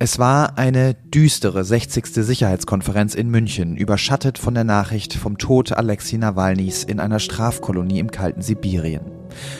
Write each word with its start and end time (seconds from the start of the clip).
Es 0.00 0.20
war 0.20 0.56
eine 0.58 0.94
düstere 0.94 1.64
60. 1.64 2.06
Sicherheitskonferenz 2.06 3.16
in 3.16 3.30
München, 3.30 3.76
überschattet 3.76 4.38
von 4.38 4.54
der 4.54 4.62
Nachricht 4.62 5.14
vom 5.14 5.38
Tod 5.38 5.72
Alexei 5.72 6.18
Nawalnys 6.18 6.84
in 6.84 7.00
einer 7.00 7.18
Strafkolonie 7.18 7.98
im 7.98 8.12
kalten 8.12 8.40
Sibirien. 8.40 9.00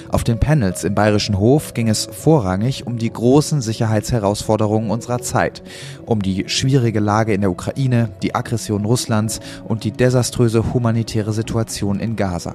Auf 0.09 0.23
den 0.23 0.39
Panels 0.39 0.85
im 0.85 0.95
Bayerischen 0.95 1.41
Hof 1.41 1.75
ging 1.75 1.89
es 1.89 2.07
vorrangig 2.07 2.87
um 2.87 2.99
die 2.99 3.13
großen 3.13 3.61
Sicherheitsherausforderungen 3.61 4.93
unserer 4.93 5.19
Zeit, 5.19 5.65
um 6.07 6.23
die 6.23 6.49
schwierige 6.49 7.01
Lage 7.01 7.35
in 7.35 7.41
der 7.41 7.51
Ukraine, 7.51 8.11
die 8.23 8.37
Aggression 8.37 8.85
Russlands 8.85 9.41
und 9.67 9.83
die 9.83 9.91
desaströse 9.91 10.73
humanitäre 10.73 11.33
Situation 11.33 11.99
in 11.99 12.15
Gaza. 12.15 12.55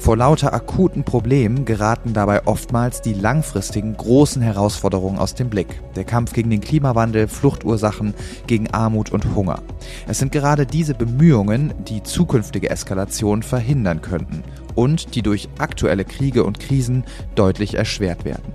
Vor 0.00 0.16
lauter 0.16 0.54
akuten 0.54 1.04
Problemen 1.04 1.66
geraten 1.66 2.14
dabei 2.14 2.46
oftmals 2.46 3.02
die 3.02 3.12
langfristigen 3.12 3.94
großen 3.94 4.40
Herausforderungen 4.40 5.18
aus 5.18 5.34
dem 5.34 5.50
Blick. 5.50 5.82
Der 5.94 6.04
Kampf 6.04 6.32
gegen 6.32 6.48
den 6.48 6.62
Klimawandel, 6.62 7.28
Fluchtursachen, 7.28 8.14
gegen 8.46 8.70
Armut 8.70 9.12
und 9.12 9.34
Hunger. 9.34 9.60
Es 10.08 10.18
sind 10.18 10.32
gerade 10.32 10.64
diese 10.64 10.94
Bemühungen, 10.94 11.74
die 11.86 12.02
zukünftige 12.02 12.70
Eskalation 12.70 13.42
verhindern 13.42 14.00
könnten 14.00 14.42
und 14.74 15.14
die 15.14 15.22
durch 15.22 15.50
aktuelle 15.58 16.06
Kriege 16.06 16.44
und 16.44 16.60
Krisen 16.60 17.04
deutlich 17.34 17.74
erschwert 17.74 18.24
werden. 18.24 18.54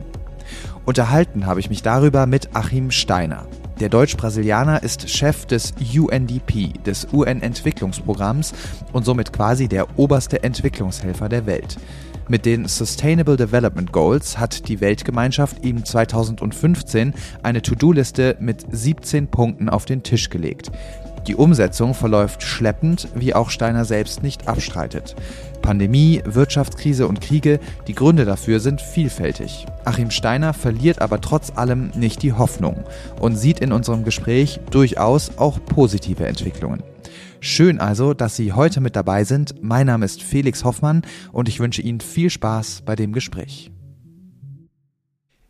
Unterhalten 0.83 1.45
habe 1.45 1.59
ich 1.59 1.69
mich 1.69 1.83
darüber 1.83 2.25
mit 2.25 2.55
Achim 2.55 2.89
Steiner. 2.89 3.45
Der 3.81 3.89
Deutsch-Brasilianer 3.89 4.83
ist 4.83 5.09
Chef 5.09 5.45
des 5.45 5.73
UNDP, 5.93 6.71
des 6.85 7.07
UN-Entwicklungsprogramms 7.11 8.53
und 8.93 9.03
somit 9.03 9.33
quasi 9.33 9.67
der 9.67 9.99
oberste 9.99 10.43
Entwicklungshelfer 10.43 11.27
der 11.27 11.45
Welt. 11.45 11.75
Mit 12.29 12.45
den 12.45 12.69
Sustainable 12.69 13.35
Development 13.35 13.91
Goals 13.91 14.39
hat 14.39 14.69
die 14.69 14.79
Weltgemeinschaft 14.79 15.65
ihm 15.65 15.83
2015 15.83 17.13
eine 17.43 17.61
To-Do-Liste 17.61 18.37
mit 18.39 18.65
17 18.71 19.27
Punkten 19.27 19.67
auf 19.67 19.83
den 19.83 20.03
Tisch 20.03 20.29
gelegt. 20.29 20.71
Die 21.27 21.35
Umsetzung 21.35 21.95
verläuft 21.95 22.43
schleppend, 22.43 23.07
wie 23.15 23.33
auch 23.33 23.49
Steiner 23.49 23.83
selbst 23.83 24.21
nicht 24.21 24.47
abstreitet. 24.47 25.15
Pandemie, 25.63 26.21
Wirtschaftskrise 26.23 27.07
und 27.07 27.21
Kriege, 27.21 27.59
die 27.87 27.95
Gründe 27.95 28.25
dafür 28.25 28.59
sind 28.59 28.79
vielfältig. 28.79 29.65
Achim 29.85 30.11
Steiner 30.11 30.53
verliert 30.53 31.01
aber 31.01 31.21
trotz 31.21 31.51
allem 31.55 31.89
nicht 31.95 32.21
die 32.21 32.33
Hoffnung 32.33 32.83
und 33.19 33.35
sieht 33.35 33.59
in 33.59 33.71
unserem 33.71 34.03
Gespräch 34.03 34.59
durchaus 34.69 35.37
auch 35.37 35.59
positive 35.65 36.27
Entwicklungen. 36.27 36.83
Schön 37.39 37.79
also, 37.79 38.13
dass 38.13 38.35
Sie 38.35 38.53
heute 38.53 38.79
mit 38.79 38.95
dabei 38.95 39.23
sind. 39.23 39.63
Mein 39.63 39.87
Name 39.87 40.05
ist 40.05 40.21
Felix 40.21 40.63
Hoffmann 40.63 41.01
und 41.31 41.49
ich 41.49 41.59
wünsche 41.59 41.81
Ihnen 41.81 42.01
viel 42.01 42.29
Spaß 42.29 42.83
bei 42.85 42.95
dem 42.95 43.13
Gespräch. 43.13 43.71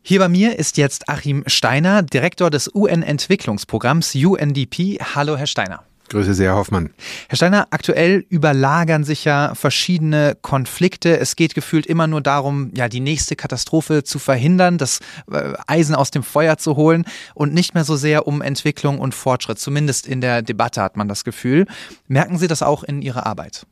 Hier 0.07 0.19
bei 0.19 0.29
mir 0.29 0.59
ist 0.59 0.77
jetzt 0.77 1.09
Achim 1.09 1.43
Steiner, 1.47 2.03
Direktor 2.03 2.51
des 2.51 2.69
UN-Entwicklungsprogramms 2.75 4.13
UNDP. 4.13 4.99
Hallo, 5.15 5.35
Herr 5.35 5.47
Steiner. 5.47 5.81
Grüße 6.09 6.35
sehr, 6.35 6.51
Herr 6.51 6.57
Hoffmann. 6.57 6.91
Herr 7.27 7.37
Steiner, 7.37 7.65
aktuell 7.71 8.23
überlagern 8.29 9.03
sich 9.03 9.25
ja 9.25 9.55
verschiedene 9.55 10.37
Konflikte. 10.43 11.17
Es 11.17 11.35
geht 11.35 11.55
gefühlt 11.55 11.87
immer 11.87 12.05
nur 12.05 12.21
darum, 12.21 12.69
ja, 12.75 12.87
die 12.87 12.99
nächste 12.99 13.35
Katastrophe 13.35 14.03
zu 14.03 14.19
verhindern, 14.19 14.77
das 14.77 14.99
äh, 15.31 15.53
Eisen 15.65 15.95
aus 15.95 16.11
dem 16.11 16.21
Feuer 16.21 16.59
zu 16.59 16.75
holen 16.75 17.05
und 17.33 17.55
nicht 17.55 17.73
mehr 17.73 17.83
so 17.83 17.95
sehr 17.95 18.27
um 18.27 18.43
Entwicklung 18.43 18.99
und 18.99 19.15
Fortschritt. 19.15 19.57
Zumindest 19.57 20.05
in 20.05 20.21
der 20.21 20.43
Debatte 20.43 20.83
hat 20.83 20.97
man 20.97 21.07
das 21.07 21.23
Gefühl. 21.23 21.65
Merken 22.07 22.37
Sie 22.37 22.47
das 22.47 22.61
auch 22.61 22.83
in 22.83 23.01
Ihrer 23.01 23.25
Arbeit? 23.25 23.65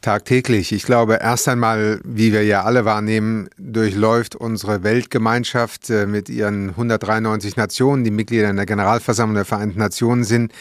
Tagtäglich. 0.00 0.72
Ich 0.72 0.84
glaube, 0.84 1.18
erst 1.20 1.48
einmal, 1.48 2.00
wie 2.04 2.32
wir 2.32 2.44
ja 2.44 2.62
alle 2.62 2.84
wahrnehmen, 2.84 3.48
durchläuft 3.58 4.36
unsere 4.36 4.82
Weltgemeinschaft 4.82 5.90
äh, 5.90 6.06
mit 6.06 6.28
ihren 6.28 6.70
193 6.70 7.56
Nationen, 7.56 8.04
die 8.04 8.10
Mitglieder 8.10 8.48
in 8.48 8.56
der 8.56 8.66
Generalversammlung 8.66 9.34
der 9.34 9.44
Vereinten 9.44 9.78
Nationen 9.78 10.24
sind, 10.24 10.52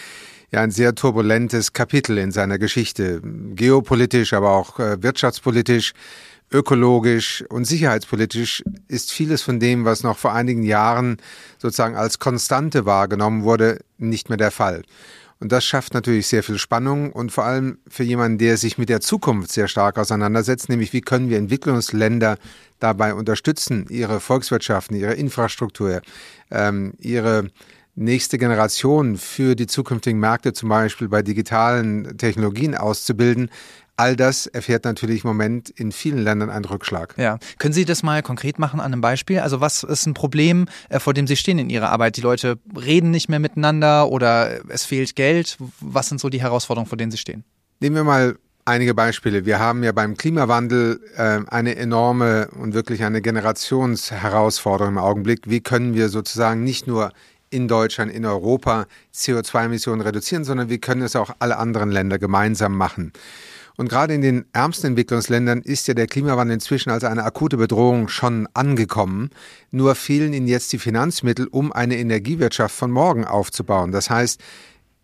ja 0.52 0.62
ein 0.62 0.72
sehr 0.72 0.96
turbulentes 0.96 1.74
Kapitel 1.74 2.18
in 2.18 2.32
seiner 2.32 2.58
Geschichte. 2.58 3.22
Geopolitisch, 3.24 4.34
aber 4.34 4.52
auch 4.52 4.80
äh, 4.80 5.02
wirtschaftspolitisch, 5.04 5.94
ökologisch 6.52 7.44
und 7.50 7.66
sicherheitspolitisch 7.66 8.64
ist 8.88 9.12
vieles 9.12 9.42
von 9.42 9.60
dem, 9.60 9.86
was 9.86 10.04
noch 10.04 10.18
vor 10.18 10.34
einigen 10.34 10.64
Jahren 10.64 11.18
sozusagen 11.58 11.96
als 11.96 12.20
Konstante 12.20 12.86
wahrgenommen 12.86 13.44
wurde, 13.44 13.80
nicht 13.98 14.30
mehr 14.30 14.38
der 14.38 14.52
Fall. 14.52 14.84
Und 15.40 15.52
das 15.52 15.66
schafft 15.66 15.94
natürlich 15.94 16.28
sehr 16.28 16.44
viel 16.44 16.58
Spannung 16.58 17.12
und 17.12 17.32
vor 17.32 17.46
allem 17.46 17.78
für 17.88 18.04
jemanden, 18.04 18.40
der 18.40 18.58
sich 18.58 18.78
mit 18.78 18.90
der 18.90 19.02
Zukunft 19.02 19.52
sehr 19.52 19.68
stark 19.68 20.00
auseinandersetzt, 20.00 20.70
nämlich 20.70 20.94
wie 20.94 21.02
können 21.02 21.30
wir 21.30 21.38
Entwicklungsländer 21.38 22.38
dabei 22.80 23.14
unterstützen, 23.14 23.86
ihre 23.90 24.20
Volkswirtschaften, 24.20 24.98
ihre 24.98 25.14
Infrastruktur, 25.14 26.02
ähm, 26.50 26.94
ihre 27.00 27.50
nächste 27.96 28.38
Generation 28.38 29.18
für 29.18 29.56
die 29.56 29.68
zukünftigen 29.68 30.20
Märkte, 30.20 30.54
zum 30.54 30.70
Beispiel 30.70 31.08
bei 31.08 31.22
digitalen 31.22 32.18
Technologien 32.18 32.76
auszubilden, 32.76 33.50
All 33.98 34.16
das 34.16 34.46
erfährt 34.46 34.86
natürlich 34.86 35.24
im 35.24 35.30
Moment 35.30 35.72
in 35.72 35.92
vielen 35.92 36.20
Ländern 36.20 36.52
einen 36.52 36.66
Rückschlag. 36.66 37.16
Ja. 37.18 37.40
Können 37.58 37.74
Sie 37.74 37.84
das 37.84 38.04
mal 38.04 38.22
konkret 38.22 38.60
machen 38.60 38.80
an 38.80 38.94
einem 38.94 39.02
Beispiel? 39.02 39.40
Also 39.40 39.60
was 39.60 39.82
ist 39.82 40.06
ein 40.06 40.14
Problem, 40.14 40.68
äh, 40.90 41.00
vor 41.00 41.16
dem 41.16 41.26
Sie 41.26 41.36
stehen 41.36 41.58
in 41.58 41.72
Ihrer 41.72 41.90
Arbeit? 41.90 42.16
Die 42.16 42.22
Leute 42.22 42.60
reden 42.80 43.10
nicht 43.10 43.28
mehr 43.28 43.40
miteinander 43.40 44.10
oder 44.10 44.60
es 44.70 44.86
fehlt 44.86 45.16
Geld. 45.16 45.58
Was 45.82 46.10
sind 46.10 46.22
so 46.22 46.30
die 46.30 46.40
Herausforderungen, 46.40 46.88
vor 46.88 46.98
denen 46.98 47.12
Sie 47.12 47.18
stehen? 47.18 47.44
Nehmen 47.80 47.96
wir 47.96 48.04
mal 48.04 48.38
einige 48.66 48.94
Beispiele. 48.94 49.48
Wir 49.48 49.58
haben 49.58 49.84
ja 49.84 49.94
beim 49.94 50.16
Klimawandel 50.16 51.00
äh, 51.16 51.40
eine 51.48 51.76
enorme 51.76 52.50
und 52.50 52.76
wirklich 52.76 53.04
eine 53.04 53.24
Generationsherausforderung 53.24 54.94
im 54.94 54.98
Augenblick. 55.00 55.50
Wie 55.50 55.62
können 55.62 55.96
wir 55.96 56.10
sozusagen 56.10 56.64
nicht 56.64 56.86
nur 56.86 57.12
in 57.50 57.68
Deutschland, 57.68 58.12
in 58.12 58.26
Europa 58.26 58.86
CO2-Emissionen 59.16 60.02
reduzieren, 60.02 60.44
sondern 60.44 60.70
wir 60.70 60.80
können 60.80 61.02
es 61.02 61.16
auch 61.16 61.32
alle 61.40 61.58
anderen 61.58 61.92
Länder 61.92 62.20
gemeinsam 62.20 62.76
machen. 62.76 63.14
Und 63.78 63.90
gerade 63.90 64.16
in 64.16 64.22
den 64.22 64.46
ärmsten 64.54 64.88
Entwicklungsländern 64.88 65.62
ist 65.62 65.88
ja 65.88 65.94
der 65.94 66.08
Klimawandel 66.08 66.56
inzwischen 66.56 66.90
als 66.90 67.04
eine 67.04 67.24
akute 67.24 67.58
Bedrohung 67.58 68.08
schon 68.08 68.48
angekommen. 68.56 69.30
Nur 69.70 69.94
fehlen 69.94 70.34
ihnen 70.34 70.48
jetzt 70.48 70.74
die 70.74 70.80
Finanzmittel, 70.80 71.48
um 71.48 71.72
eine 71.72 71.98
Energiewirtschaft 71.98 72.76
von 72.76 72.90
morgen 72.90 73.24
aufzubauen. 73.24 73.92
Das 73.92 74.10
heißt, 74.10 74.42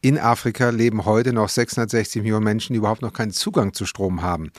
in 0.01 0.17
Afrika 0.17 0.69
leben 0.69 1.05
heute 1.05 1.33
noch 1.33 1.49
660 1.49 2.23
Millionen 2.23 2.43
Menschen, 2.43 2.73
die 2.73 2.79
überhaupt 2.79 3.03
noch 3.03 3.13
keinen 3.13 3.31
Zugang 3.31 3.73
zu 3.73 3.85
Strom 3.85 4.23
haben. 4.23 4.51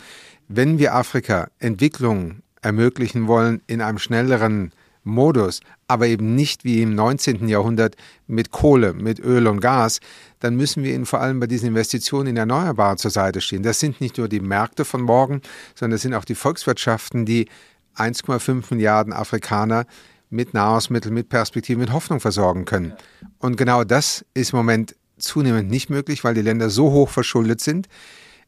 Wenn 0.47 0.79
wir 0.79 0.95
Afrika 0.95 1.49
Entwicklung 1.59 2.43
ermöglichen 2.63 3.27
wollen 3.27 3.63
in 3.67 3.83
einem 3.83 3.99
schnelleren 3.99 4.73
Modus, 5.03 5.61
aber 5.87 6.07
eben 6.07 6.35
nicht 6.35 6.65
wie 6.65 6.83
im 6.83 6.95
19. 6.95 7.49
Jahrhundert 7.49 7.97
mit 8.27 8.51
Kohle, 8.51 8.95
mit 8.95 9.19
Öl 9.19 9.47
und 9.47 9.61
Gas, 9.61 10.01
dann 10.41 10.57
müssen 10.57 10.83
wir 10.83 10.95
ihnen 10.95 11.07
vor 11.07 11.21
allem 11.21 11.41
bei 11.41 11.47
diesen 11.47 11.69
Investitionen 11.69 12.29
in 12.29 12.37
Erneuerbare 12.37 12.97
zur 12.97 13.11
Seite 13.11 13.41
stehen. 13.41 13.63
Das 13.63 13.81
sind 13.81 14.01
nicht 14.01 14.19
nur 14.19 14.29
die 14.29 14.41
Märkte 14.41 14.85
von 14.85 15.03
morgen, 15.03 15.43
sondern 15.75 15.97
das 15.97 16.03
sind 16.03 16.15
auch 16.15 16.25
die 16.25 16.35
Volkswirtschaften, 16.35 17.27
die 17.27 17.47
1,5 17.97 18.67
Milliarden 18.71 19.13
Afrikaner 19.13 19.87
mit 20.31 20.53
Nahrungsmitteln, 20.55 21.15
mit 21.15 21.29
Perspektiven, 21.29 21.81
mit 21.81 21.93
Hoffnung 21.93 22.21
versorgen 22.21 22.65
können. 22.65 22.95
Und 23.39 23.57
genau 23.57 23.85
das 23.85 24.25
ist 24.35 24.53
im 24.53 24.59
Moment 24.59 24.97
zunehmend 25.19 25.71
nicht 25.71 25.91
möglich, 25.91 26.25
weil 26.25 26.35
die 26.35 26.43
Länder 26.43 26.71
so 26.71 26.91
hoch 26.91 27.11
verschuldet 27.11 27.61
sind. 27.61 27.89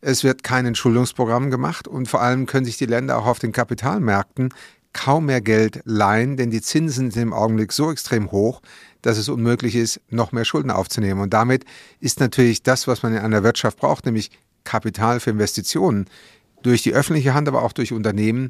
Es 0.00 0.24
wird 0.24 0.42
kein 0.42 0.66
Entschuldungsprogramm 0.66 1.50
gemacht 1.50 1.88
und 1.88 2.06
vor 2.08 2.20
allem 2.20 2.46
können 2.46 2.66
sich 2.66 2.76
die 2.76 2.86
Länder 2.86 3.18
auch 3.18 3.26
auf 3.26 3.38
den 3.38 3.52
Kapitalmärkten 3.52 4.52
kaum 4.96 5.26
mehr 5.26 5.42
Geld 5.42 5.80
leihen, 5.84 6.36
denn 6.36 6.50
die 6.50 6.62
Zinsen 6.62 7.10
sind 7.10 7.22
im 7.22 7.32
Augenblick 7.34 7.72
so 7.72 7.90
extrem 7.92 8.32
hoch, 8.32 8.62
dass 9.02 9.18
es 9.18 9.28
unmöglich 9.28 9.76
ist, 9.76 10.00
noch 10.08 10.32
mehr 10.32 10.46
Schulden 10.46 10.70
aufzunehmen. 10.70 11.20
Und 11.20 11.34
damit 11.34 11.64
ist 12.00 12.18
natürlich 12.18 12.62
das, 12.62 12.88
was 12.88 13.02
man 13.02 13.12
in 13.12 13.18
einer 13.18 13.44
Wirtschaft 13.44 13.78
braucht, 13.78 14.06
nämlich 14.06 14.30
Kapital 14.64 15.20
für 15.20 15.30
Investitionen, 15.30 16.06
durch 16.62 16.82
die 16.82 16.94
öffentliche 16.94 17.34
Hand, 17.34 17.46
aber 17.46 17.62
auch 17.62 17.72
durch 17.72 17.92
Unternehmen, 17.92 18.48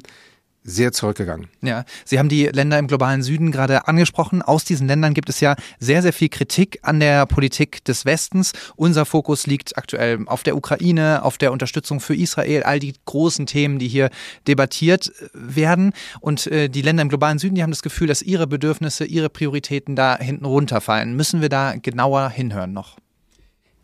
sehr 0.67 0.91
zurückgegangen. 0.91 1.47
Ja, 1.61 1.85
Sie 2.03 2.19
haben 2.19 2.27
die 2.27 2.45
Länder 2.47 2.77
im 2.77 2.87
globalen 2.87 3.23
Süden 3.23 3.51
gerade 3.51 3.87
angesprochen. 3.87 4.41
Aus 4.41 4.65
diesen 4.65 4.85
Ländern 4.85 5.13
gibt 5.13 5.29
es 5.29 5.39
ja 5.39 5.55
sehr, 5.79 6.01
sehr 6.01 6.11
viel 6.11 6.27
Kritik 6.27 6.79
an 6.81 6.99
der 6.99 7.25
Politik 7.25 7.83
des 7.85 8.03
Westens. 8.03 8.51
Unser 8.75 9.05
Fokus 9.05 9.47
liegt 9.47 9.77
aktuell 9.77 10.19
auf 10.25 10.43
der 10.43 10.57
Ukraine, 10.57 11.23
auf 11.23 11.37
der 11.37 11.53
Unterstützung 11.53 12.01
für 12.01 12.15
Israel, 12.15 12.63
all 12.63 12.79
die 12.79 12.93
großen 13.05 13.45
Themen, 13.45 13.79
die 13.79 13.87
hier 13.87 14.09
debattiert 14.45 15.13
werden. 15.33 15.93
Und 16.19 16.47
äh, 16.47 16.67
die 16.67 16.81
Länder 16.81 17.01
im 17.01 17.09
globalen 17.09 17.39
Süden, 17.39 17.55
die 17.55 17.63
haben 17.63 17.71
das 17.71 17.81
Gefühl, 17.81 18.07
dass 18.07 18.21
ihre 18.21 18.45
Bedürfnisse, 18.45 19.05
ihre 19.05 19.29
Prioritäten 19.29 19.95
da 19.95 20.17
hinten 20.19 20.45
runterfallen. 20.45 21.15
Müssen 21.15 21.39
wir 21.39 21.49
da 21.49 21.75
genauer 21.81 22.29
hinhören 22.29 22.73
noch? 22.73 22.97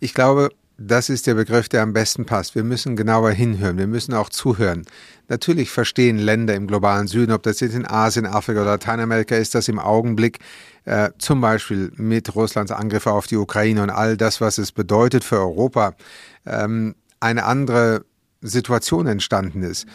Ich 0.01 0.13
glaube, 0.13 0.49
das 0.77 1.09
ist 1.09 1.27
der 1.27 1.35
Begriff, 1.35 1.69
der 1.69 1.83
am 1.83 1.93
besten 1.93 2.25
passt. 2.25 2.55
Wir 2.55 2.63
müssen 2.63 2.95
genauer 2.95 3.31
hinhören. 3.31 3.77
Wir 3.77 3.87
müssen 3.87 4.13
auch 4.13 4.29
zuhören. 4.29 4.83
Natürlich 5.27 5.69
verstehen 5.69 6.17
Länder 6.17 6.55
im 6.55 6.67
globalen 6.67 7.07
Süden, 7.07 7.31
ob 7.31 7.43
das 7.43 7.59
jetzt 7.59 7.75
in 7.75 7.85
Asien, 7.87 8.25
Afrika 8.25 8.61
oder 8.61 8.71
Lateinamerika 8.71 9.35
ist, 9.35 9.53
dass 9.55 9.67
im 9.67 9.79
Augenblick 9.79 10.39
äh, 10.85 11.11
zum 11.19 11.41
Beispiel 11.41 11.91
mit 11.95 12.35
Russlands 12.35 12.71
Angriffe 12.71 13.11
auf 13.11 13.27
die 13.27 13.37
Ukraine 13.37 13.83
und 13.83 13.89
all 13.89 14.17
das, 14.17 14.41
was 14.41 14.57
es 14.57 14.71
bedeutet 14.71 15.23
für 15.23 15.39
Europa, 15.39 15.93
ähm, 16.45 16.95
eine 17.19 17.45
andere 17.45 18.03
Situation 18.41 19.07
entstanden 19.07 19.63
ist. 19.63 19.85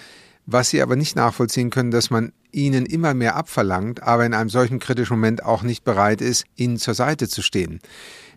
Was 0.46 0.70
sie 0.70 0.80
aber 0.80 0.96
nicht 0.96 1.14
nachvollziehen 1.14 1.69
können, 1.69 1.90
dass 1.90 2.08
man 2.08 2.32
ihnen 2.52 2.86
immer 2.86 3.12
mehr 3.12 3.36
abverlangt, 3.36 4.02
aber 4.02 4.25
in 4.25 4.32
einem 4.32 4.48
solchen 4.48 4.78
kritischen 4.78 5.16
Moment 5.16 5.44
auch 5.44 5.62
nicht 5.62 5.84
bereit 5.84 6.22
ist, 6.22 6.44
ihnen 6.56 6.78
zur 6.78 6.94
Seite 6.94 7.28
zu 7.28 7.42
stehen. 7.42 7.80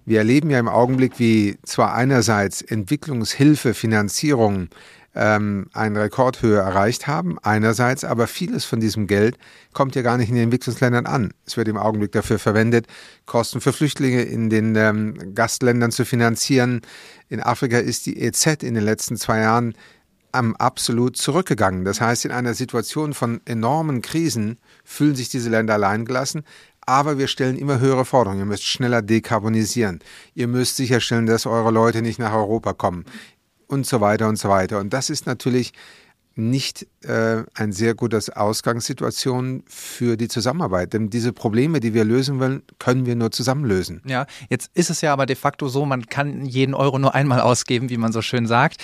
Wir 0.06 0.20
erleben 0.20 0.50
ja 0.50 0.60
im 0.60 0.68
Augenblick, 0.68 1.20
wie 1.20 1.58
zwar 1.64 1.94
einerseits 1.94 2.62
Entwicklungshilfe, 2.62 3.74
Finanzierung 3.74 4.70
ähm, 5.14 5.68
eine 5.74 6.02
Rekordhöhe 6.02 6.58
erreicht 6.58 7.08
haben, 7.08 7.38
einerseits 7.40 8.04
aber 8.04 8.28
vieles 8.28 8.66
von 8.66 8.80
diesem 8.80 9.08
Geld 9.08 9.38
kommt 9.74 9.96
ja 9.96 10.02
gar 10.02 10.18
nicht 10.18 10.30
in 10.30 10.36
den 10.36 10.46
Entwicklungsländern 10.46 11.06
an. 11.06 11.34
Es 11.46 11.58
wird 11.58 11.68
im 11.68 11.78
Augenblick 11.78 12.14
dafür 12.14 12.40
verwendet, 12.40 12.88
Kosten 13.26 13.62
für 13.62 13.74
Flüchtlinge 13.74 14.22
in 14.24 14.50
den 14.50 14.76
ähm, 14.76 15.36
Gastländern 15.36 15.92
zu 15.92 16.06
finanzieren. 16.06 16.82
In 17.30 17.42
Afrika 17.42 17.78
ist 17.78 18.06
die 18.06 18.22
EZ 18.22 18.64
in 18.64 18.74
den 18.74 18.84
letzten 18.84 19.18
zwei 19.18 19.40
Jahren 19.40 19.76
am 20.32 20.56
absolut 20.56 21.18
zurückgegangen. 21.18 21.84
Das 21.84 22.00
heißt, 22.00 22.26
in 22.26 22.32
einer 22.32 22.54
Situation 22.54 23.14
von 23.14 23.42
enormen 23.46 24.02
Krisen 24.02 24.60
fühlen 24.84 25.16
sich 25.16 25.28
diese 25.28 25.50
Länder 25.50 25.74
alleingelassen. 25.74 26.44
Aber 26.86 27.18
wir 27.18 27.28
stellen 27.28 27.58
immer 27.58 27.80
höhere 27.80 28.06
Forderungen. 28.06 28.40
Ihr 28.40 28.46
müsst 28.46 28.66
schneller 28.66 29.02
dekarbonisieren. 29.02 30.00
Ihr 30.34 30.48
müsst 30.48 30.78
sicherstellen, 30.78 31.26
dass 31.26 31.46
eure 31.46 31.72
Leute 31.72 32.02
nicht 32.02 32.20
nach 32.20 32.34
Europa 32.34 32.74
kommen. 32.74 33.06
Und 33.68 33.86
so 33.86 34.02
weiter 34.02 34.28
und 34.28 34.38
so 34.38 34.50
weiter. 34.50 34.80
Und 34.80 34.92
das 34.92 35.10
ist 35.10 35.26
natürlich 35.26 35.74
nicht 36.50 36.88
äh, 37.04 37.44
ein 37.56 37.72
sehr 37.72 37.96
gutes 37.96 38.30
Ausgangssituation 38.30 39.64
für 39.68 40.18
die 40.18 40.28
Zusammenarbeit. 40.28 40.94
Denn 40.94 41.10
diese 41.10 41.34
Probleme, 41.34 41.80
die 41.80 41.94
wir 41.94 42.04
lösen 42.04 42.40
wollen, 42.40 42.64
können 42.80 43.06
wir 43.06 43.16
nur 43.16 43.32
zusammen 43.32 43.66
lösen. 43.66 44.02
Ja, 44.06 44.26
jetzt 44.50 44.72
ist 44.74 44.90
es 44.90 45.02
ja 45.02 45.14
aber 45.14 45.26
de 45.26 45.36
facto 45.36 45.68
so, 45.68 45.86
man 45.86 46.08
kann 46.08 46.46
jeden 46.46 46.74
Euro 46.74 47.00
nur 47.00 47.16
einmal 47.16 47.42
ausgeben, 47.42 47.90
wie 47.90 47.98
man 47.98 48.12
so 48.12 48.22
schön 48.22 48.48
sagt. 48.48 48.78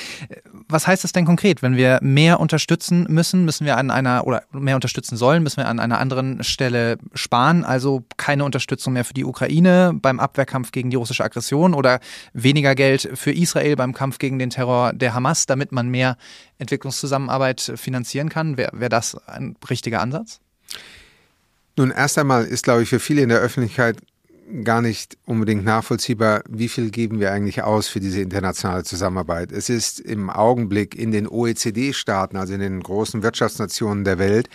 Was 0.68 0.88
heißt 0.88 1.04
das 1.04 1.12
denn 1.12 1.26
konkret? 1.26 1.62
Wenn 1.62 1.76
wir 1.76 2.00
mehr 2.02 2.40
unterstützen 2.40 3.06
müssen, 3.10 3.46
müssen 3.46 3.66
wir 3.66 3.78
an 3.78 3.92
einer 3.92 4.26
oder 4.26 4.44
mehr 4.52 4.76
unterstützen 4.76 5.18
sollen, 5.18 5.44
müssen 5.44 5.58
wir 5.58 5.68
an 5.68 5.80
einer 5.80 6.00
anderen 6.00 6.44
Stelle 6.44 6.98
sparen, 7.14 7.64
also 7.64 8.04
keine 8.18 8.46
Unterstützung 8.46 8.94
mehr 8.94 9.06
für 9.06 9.14
die 9.14 9.26
Ukraine 9.26 9.94
beim 9.94 10.20
Abwehrkampf 10.20 10.72
gegen 10.72 10.90
die 10.90 10.96
russische 10.96 11.24
Aggression 11.24 11.74
oder 11.74 12.00
weniger 12.34 12.76
Geld 12.76 13.10
für 13.14 13.32
Israel 13.32 13.76
beim 13.76 13.94
Kampf 13.94 14.18
gegen 14.20 14.40
den 14.40 14.50
Terror 14.50 14.94
der 14.94 15.14
Hamas, 15.14 15.46
damit 15.46 15.72
man 15.72 15.90
mehr 15.90 16.18
Entwicklungszusammenarbeit 16.60 17.47
finanzieren 17.56 18.30
kann? 18.30 18.58
Wäre 18.58 18.72
wär 18.74 18.90
das 18.90 19.16
ein 19.28 19.56
richtiger 19.70 20.02
Ansatz? 20.02 20.40
Nun, 21.78 21.92
erst 21.92 22.18
einmal 22.18 22.46
ist, 22.46 22.64
glaube 22.64 22.84
ich, 22.84 22.90
für 22.90 23.00
viele 23.00 23.22
in 23.22 23.30
der 23.30 23.40
Öffentlichkeit 23.40 23.98
gar 24.64 24.82
nicht 24.82 25.18
unbedingt 25.26 25.66
nachvollziehbar, 25.66 26.42
wie 26.50 26.70
viel 26.70 26.90
geben 26.90 27.20
wir 27.20 27.32
eigentlich 27.32 27.64
aus 27.64 27.88
für 27.88 28.00
diese 28.00 28.22
internationale 28.22 28.84
Zusammenarbeit. 28.84 29.52
Es 29.52 29.70
ist 29.70 30.00
im 30.00 30.30
Augenblick 30.30 30.96
in 30.96 31.12
den 31.12 31.28
OECD-Staaten, 31.28 32.38
also 32.38 32.54
in 32.54 32.62
den 32.62 32.82
großen 32.82 33.24
Wirtschaftsnationen 33.24 34.06
der 34.06 34.20
Welt, 34.20 34.50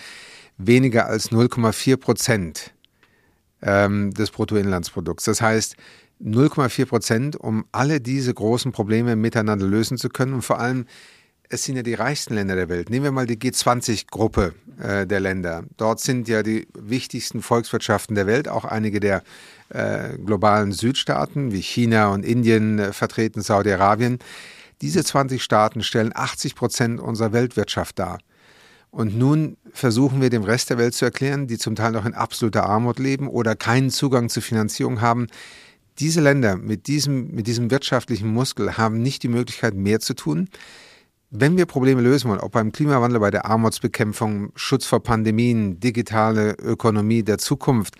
weniger 0.57 1.07
als 1.07 1.31
0,4 1.31 1.97
Prozent 1.97 2.73
ähm, 3.61 4.13
des 4.15 4.31
Bruttoinlandsprodukts. 4.31 5.25
Das 5.25 5.43
heißt, 5.43 5.77
0,4 6.23 6.87
Prozent, 6.87 7.37
um 7.37 7.65
alle 7.73 8.01
diese 8.01 8.33
großen 8.33 8.73
Probleme 8.73 9.17
miteinander 9.17 9.67
lösen 9.67 9.99
zu 9.99 10.09
können 10.09 10.35
und 10.35 10.43
vor 10.43 10.61
allem 10.61 10.87
es 11.53 11.65
sind 11.65 11.77
ja 11.77 11.83
die 11.83 11.95
reichsten 11.95 12.35
Länder 12.35 12.57
der 12.57 12.71
Welt. 12.71 12.89
Nehmen 12.89 13.05
wir 13.05 13.13
mal 13.13 13.27
die 13.27 13.37
G20-Gruppe 13.37 14.55
äh, 14.81 15.07
der 15.07 15.21
Länder. 15.21 15.65
Dort 15.77 16.01
sind 16.01 16.27
ja 16.27 16.43
die 16.43 16.67
wichtigsten 16.73 17.43
Volkswirtschaften 17.43 18.15
der 18.15 18.27
Welt, 18.27 18.49
auch 18.49 18.65
einige 18.65 19.01
der 19.01 19.23
äh, 19.69 20.17
globalen 20.17 20.73
Südstaaten 20.73 21.53
wie 21.53 21.61
China 21.61 22.09
und 22.09 22.25
Indien 22.25 22.79
äh, 22.79 22.93
vertreten, 22.95 23.43
Saudi-Arabien. 23.43 24.19
Diese 24.81 25.05
20 25.05 25.43
Staaten 25.43 25.83
stellen 25.83 26.13
80 26.15 26.55
Prozent 26.55 27.01
unserer 27.01 27.35
Weltwirtschaft 27.35 27.99
dar. 27.99 28.19
Und 28.91 29.17
nun 29.19 29.59
versuchen 29.75 30.23
wir 30.23 30.31
dem 30.31 30.45
Rest 30.45 30.71
der 30.71 30.79
Welt 30.79 30.95
zu 30.95 31.05
erklären, 31.05 31.49
die 31.49 31.59
zum 31.59 31.77
Teil 31.77 31.93
noch 31.93 32.07
in 32.07 32.15
absoluter 32.15 32.65
Armut 32.65 32.99
leben 32.99 33.29
oder 33.29 33.57
keinen 33.57 33.91
Zugang 33.91 34.31
zu 34.31 34.41
Finanzierung 34.41 35.03
haben, 35.03 35.27
diese 35.99 36.23
Länder 36.23 36.57
mit 36.57 36.87
diesem, 36.87 37.31
mit 37.33 37.47
diesem 37.47 37.71
wirtschaftlichen 37.71 38.29
Muskel 38.29 38.79
haben 38.79 39.03
nicht 39.03 39.23
die 39.23 39.29
Möglichkeit, 39.29 39.75
mehr 39.75 40.01
zu 40.01 40.15
tun 40.15 40.49
wenn 41.35 41.57
wir 41.57 41.65
Probleme 41.65 42.03
lösen 42.03 42.29
wollen, 42.31 42.41
ob 42.41 42.53
beim 42.53 42.73
Klimawandel, 42.73 43.19
bei 43.19 43.31
der 43.31 43.47
Armutsbekämpfung, 43.47 44.53
Schutz 44.55 44.85
vor 44.85 45.03
Pandemien, 45.03 45.81
digitale 45.81 46.53
Ökonomie 46.59 47.23
der 47.23 47.39
Zukunft, 47.39 47.97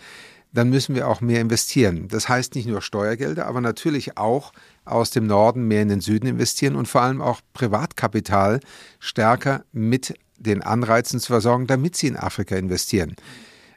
dann 0.53 0.69
müssen 0.69 0.95
wir 0.95 1.09
auch 1.09 1.23
mehr 1.23 1.41
investieren. 1.41 2.09
Das 2.09 2.29
heißt 2.29 2.55
nicht 2.55 2.69
nur 2.69 2.83
Steuergelder, 2.83 3.47
aber 3.47 3.63
natürlich 3.63 4.19
auch 4.19 4.53
aus 4.85 5.11
dem 5.11 5.27
Norden 5.27 5.67
mehr 5.67 5.81
in 5.81 5.89
den 5.89 6.03
Süden 6.03 6.27
investieren 6.27 6.77
und 6.77 6.89
vor 6.89 7.01
allem 7.01 7.23
auch 7.23 7.41
Privatkapital 7.55 8.61
stärker 9.01 9.65
mit 9.73 10.15
den 10.39 10.61
Anreizen 10.61 11.19
zu 11.19 11.29
versorgen, 11.29 11.67
damit 11.67 11.97
sie 11.97 12.09
in 12.09 12.17
Afrika 12.19 12.57
investieren. 12.57 13.17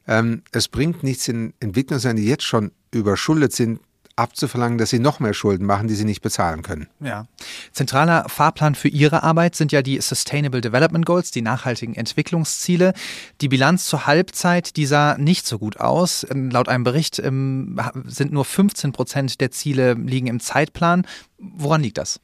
Ähm, 0.05 0.41
es 0.51 0.67
bringt 0.67 1.01
nichts 1.01 1.29
in 1.29 1.53
Entwicklungsländern, 1.61 2.21
die 2.21 2.29
jetzt 2.29 2.43
schon 2.43 2.71
überschuldet 2.91 3.53
sind, 3.53 3.79
abzuverlangen, 4.15 4.77
dass 4.77 4.89
sie 4.89 4.99
noch 4.99 5.19
mehr 5.19 5.33
Schulden 5.33 5.65
machen, 5.65 5.87
die 5.87 5.95
sie 5.95 6.05
nicht 6.05 6.21
bezahlen 6.21 6.61
können. 6.61 6.87
Ja. 6.99 7.27
Zentraler 7.71 8.29
Fahrplan 8.29 8.75
für 8.75 8.87
Ihre 8.87 9.23
Arbeit 9.23 9.55
sind 9.55 9.71
ja 9.71 9.81
die 9.81 9.99
Sustainable 9.99 10.61
Development 10.61 11.05
Goals, 11.05 11.31
die 11.31 11.41
nachhaltigen 11.41 11.95
Entwicklungsziele. 11.95 12.93
Die 13.41 13.49
Bilanz 13.49 13.85
zur 13.85 14.05
Halbzeit, 14.05 14.77
die 14.77 14.85
sah 14.85 15.17
nicht 15.17 15.45
so 15.45 15.59
gut 15.59 15.79
aus. 15.79 16.25
Laut 16.29 16.69
einem 16.69 16.83
Bericht 16.83 17.19
ähm, 17.19 17.79
sind 18.05 18.31
nur 18.31 18.45
15 18.45 18.91
Prozent 18.93 19.41
der 19.41 19.51
Ziele 19.51 19.93
liegen 19.93 20.27
im 20.27 20.39
Zeitplan. 20.39 21.05
Woran 21.37 21.81
liegt 21.81 21.97
das? 21.97 22.21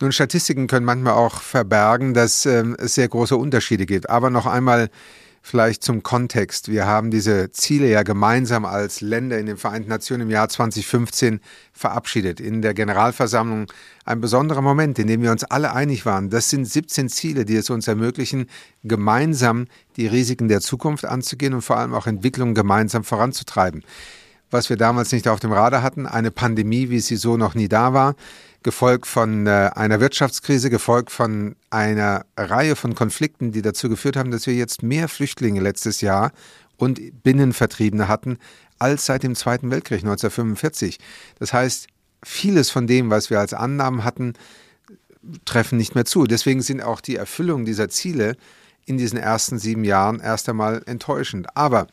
Nun, 0.00 0.12
Statistiken 0.12 0.66
können 0.66 0.84
manchmal 0.84 1.14
auch 1.14 1.40
verbergen, 1.40 2.12
dass 2.12 2.44
ähm, 2.44 2.76
es 2.78 2.94
sehr 2.94 3.08
große 3.08 3.34
Unterschiede 3.34 3.86
gibt. 3.86 4.10
Aber 4.10 4.28
noch 4.28 4.44
einmal, 4.44 4.90
Vielleicht 5.48 5.84
zum 5.84 6.02
Kontext. 6.02 6.72
Wir 6.72 6.86
haben 6.86 7.12
diese 7.12 7.52
Ziele 7.52 7.88
ja 7.88 8.02
gemeinsam 8.02 8.64
als 8.64 9.00
Länder 9.00 9.38
in 9.38 9.46
den 9.46 9.56
Vereinten 9.56 9.88
Nationen 9.88 10.22
im 10.22 10.30
Jahr 10.30 10.48
2015 10.48 11.38
verabschiedet. 11.72 12.40
In 12.40 12.62
der 12.62 12.74
Generalversammlung 12.74 13.66
ein 14.04 14.20
besonderer 14.20 14.60
Moment, 14.60 14.98
in 14.98 15.06
dem 15.06 15.22
wir 15.22 15.30
uns 15.30 15.44
alle 15.44 15.72
einig 15.72 16.04
waren. 16.04 16.30
Das 16.30 16.50
sind 16.50 16.64
17 16.64 17.08
Ziele, 17.08 17.44
die 17.44 17.54
es 17.54 17.70
uns 17.70 17.86
ermöglichen, 17.86 18.46
gemeinsam 18.82 19.66
die 19.96 20.08
Risiken 20.08 20.48
der 20.48 20.62
Zukunft 20.62 21.04
anzugehen 21.04 21.54
und 21.54 21.62
vor 21.62 21.76
allem 21.76 21.94
auch 21.94 22.08
Entwicklungen 22.08 22.56
gemeinsam 22.56 23.04
voranzutreiben. 23.04 23.84
Was 24.50 24.68
wir 24.68 24.76
damals 24.76 25.12
nicht 25.12 25.28
auf 25.28 25.38
dem 25.38 25.52
Radar 25.52 25.80
hatten, 25.80 26.06
eine 26.06 26.32
Pandemie, 26.32 26.90
wie 26.90 26.98
sie 26.98 27.16
so 27.16 27.36
noch 27.36 27.54
nie 27.54 27.68
da 27.68 27.92
war, 27.92 28.16
gefolgt 28.66 29.06
von 29.06 29.46
äh, 29.46 29.70
einer 29.76 30.00
Wirtschaftskrise, 30.00 30.70
gefolgt 30.70 31.12
von 31.12 31.54
einer 31.70 32.26
Reihe 32.36 32.74
von 32.74 32.96
Konflikten, 32.96 33.52
die 33.52 33.62
dazu 33.62 33.88
geführt 33.88 34.16
haben, 34.16 34.32
dass 34.32 34.48
wir 34.48 34.54
jetzt 34.54 34.82
mehr 34.82 35.06
Flüchtlinge 35.08 35.60
letztes 35.60 36.00
Jahr 36.00 36.32
und 36.76 37.22
Binnenvertriebene 37.22 38.08
hatten 38.08 38.38
als 38.80 39.06
seit 39.06 39.22
dem 39.22 39.36
Zweiten 39.36 39.70
Weltkrieg 39.70 40.00
1945. 40.00 40.98
Das 41.38 41.52
heißt, 41.52 41.86
vieles 42.24 42.68
von 42.70 42.88
dem, 42.88 43.08
was 43.08 43.30
wir 43.30 43.38
als 43.38 43.54
Annahmen 43.54 44.02
hatten, 44.02 44.32
treffen 45.44 45.78
nicht 45.78 45.94
mehr 45.94 46.04
zu. 46.04 46.24
Deswegen 46.24 46.60
sind 46.60 46.82
auch 46.82 47.00
die 47.00 47.14
Erfüllung 47.14 47.66
dieser 47.66 47.88
Ziele 47.88 48.36
in 48.84 48.98
diesen 48.98 49.16
ersten 49.16 49.60
sieben 49.60 49.84
Jahren 49.84 50.18
erst 50.18 50.48
einmal 50.48 50.82
enttäuschend. 50.86 51.56
Aber 51.56 51.86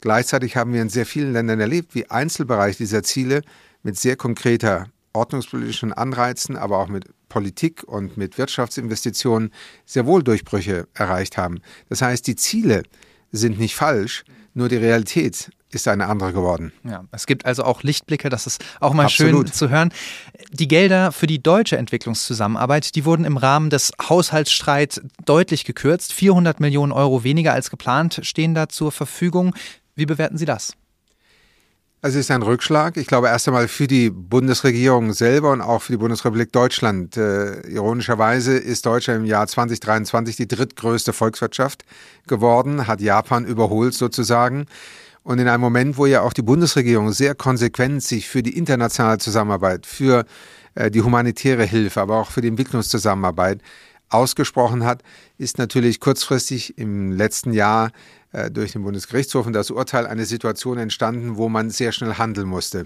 gleichzeitig 0.00 0.56
haben 0.56 0.72
wir 0.72 0.80
in 0.80 0.88
sehr 0.88 1.04
vielen 1.04 1.34
Ländern 1.34 1.60
erlebt, 1.60 1.94
wie 1.94 2.10
Einzelbereiche 2.10 2.78
dieser 2.78 3.02
Ziele 3.02 3.42
mit 3.82 3.98
sehr 3.98 4.16
konkreter 4.16 4.86
ordnungspolitischen 5.14 5.92
Anreizen, 5.92 6.56
aber 6.56 6.78
auch 6.78 6.88
mit 6.88 7.06
Politik 7.28 7.82
und 7.84 8.16
mit 8.16 8.36
Wirtschaftsinvestitionen 8.36 9.52
sehr 9.86 10.06
wohl 10.06 10.22
Durchbrüche 10.22 10.86
erreicht 10.94 11.38
haben. 11.38 11.60
Das 11.88 12.02
heißt, 12.02 12.26
die 12.26 12.36
Ziele 12.36 12.82
sind 13.32 13.58
nicht 13.58 13.74
falsch, 13.74 14.24
nur 14.52 14.68
die 14.68 14.76
Realität 14.76 15.50
ist 15.74 15.88
eine 15.88 16.06
andere 16.06 16.32
geworden. 16.32 16.72
Ja, 16.84 17.04
es 17.10 17.26
gibt 17.26 17.46
also 17.46 17.64
auch 17.64 17.82
Lichtblicke, 17.82 18.28
das 18.28 18.46
ist 18.46 18.64
auch 18.80 18.94
mal 18.94 19.06
Absolut. 19.06 19.48
schön 19.48 19.52
zu 19.52 19.68
hören. 19.68 19.92
Die 20.52 20.68
Gelder 20.68 21.10
für 21.10 21.26
die 21.26 21.42
deutsche 21.42 21.76
Entwicklungszusammenarbeit, 21.76 22.94
die 22.94 23.04
wurden 23.04 23.24
im 23.24 23.36
Rahmen 23.36 23.70
des 23.70 23.92
Haushaltsstreits 24.00 25.00
deutlich 25.24 25.64
gekürzt. 25.64 26.12
400 26.12 26.60
Millionen 26.60 26.92
Euro 26.92 27.24
weniger 27.24 27.52
als 27.52 27.70
geplant 27.70 28.20
stehen 28.22 28.54
da 28.54 28.68
zur 28.68 28.92
Verfügung. 28.92 29.54
Wie 29.96 30.06
bewerten 30.06 30.38
Sie 30.38 30.46
das? 30.46 30.74
Also 32.04 32.18
es 32.18 32.26
ist 32.26 32.30
ein 32.32 32.42
Rückschlag. 32.42 32.98
Ich 32.98 33.06
glaube 33.06 33.28
erst 33.28 33.48
einmal 33.48 33.66
für 33.66 33.86
die 33.86 34.10
Bundesregierung 34.10 35.14
selber 35.14 35.52
und 35.52 35.62
auch 35.62 35.80
für 35.80 35.92
die 35.92 35.96
Bundesrepublik 35.96 36.52
Deutschland. 36.52 37.16
Äh, 37.16 37.66
ironischerweise 37.66 38.58
ist 38.58 38.84
Deutschland 38.84 39.20
im 39.20 39.24
Jahr 39.24 39.46
2023 39.46 40.36
die 40.36 40.46
drittgrößte 40.46 41.14
Volkswirtschaft 41.14 41.86
geworden, 42.26 42.86
hat 42.86 43.00
Japan 43.00 43.46
überholt 43.46 43.94
sozusagen. 43.94 44.66
Und 45.22 45.38
in 45.38 45.48
einem 45.48 45.62
Moment, 45.62 45.96
wo 45.96 46.04
ja 46.04 46.20
auch 46.20 46.34
die 46.34 46.42
Bundesregierung 46.42 47.10
sehr 47.12 47.34
konsequent 47.34 48.02
sich 48.02 48.28
für 48.28 48.42
die 48.42 48.54
internationale 48.58 49.16
Zusammenarbeit, 49.16 49.86
für 49.86 50.26
äh, 50.74 50.90
die 50.90 51.00
humanitäre 51.00 51.64
Hilfe, 51.64 52.02
aber 52.02 52.18
auch 52.18 52.30
für 52.30 52.42
die 52.42 52.48
Entwicklungszusammenarbeit 52.48 53.62
ausgesprochen 54.10 54.84
hat, 54.84 55.02
ist 55.38 55.56
natürlich 55.56 56.00
kurzfristig 56.00 56.76
im 56.76 57.12
letzten 57.12 57.54
Jahr 57.54 57.92
äh, 58.34 58.50
durch 58.50 58.72
den 58.72 58.82
Bundesgerichtshof 58.82 59.46
und 59.46 59.52
das 59.52 59.70
Urteil 59.70 60.06
eine 60.06 60.26
Situation 60.26 60.76
entstanden, 60.76 61.36
wo 61.36 61.48
man 61.48 61.70
sehr 61.70 61.92
schnell 61.92 62.14
handeln 62.14 62.48
musste. 62.48 62.84